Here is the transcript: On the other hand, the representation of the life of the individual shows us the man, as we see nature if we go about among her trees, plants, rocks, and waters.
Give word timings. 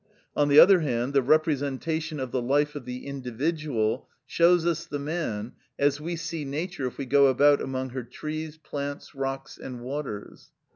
On 0.35 0.47
the 0.47 0.57
other 0.57 0.79
hand, 0.79 1.13
the 1.13 1.21
representation 1.21 2.19
of 2.19 2.31
the 2.31 2.41
life 2.41 2.73
of 2.75 2.85
the 2.85 3.05
individual 3.05 4.07
shows 4.25 4.65
us 4.65 4.87
the 4.87 4.97
man, 4.97 5.51
as 5.77 6.01
we 6.01 6.15
see 6.15 6.43
nature 6.43 6.87
if 6.87 6.97
we 6.97 7.05
go 7.05 7.27
about 7.27 7.61
among 7.61 7.91
her 7.91 8.01
trees, 8.01 8.57
plants, 8.57 9.13
rocks, 9.13 9.59
and 9.59 9.81
waters. 9.81 10.49